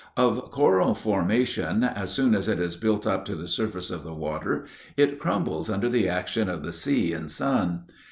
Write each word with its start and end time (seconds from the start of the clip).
Of 0.17 0.49
coral 0.49 0.95
formation, 0.95 1.83
as 1.83 2.11
soon 2.11 2.33
as 2.33 2.47
it 2.47 2.57
is 2.59 2.75
built 2.75 3.05
up 3.05 3.23
to 3.25 3.35
the 3.35 3.47
surface 3.47 3.91
of 3.91 4.03
the 4.03 4.15
water 4.15 4.65
it 4.97 5.19
crumbles 5.19 5.69
under 5.69 5.89
the 5.89 6.09
action 6.09 6.49
of 6.49 6.63
the 6.63 6.73
sea 6.73 7.13
and 7.13 7.29
sun. 7.31 7.83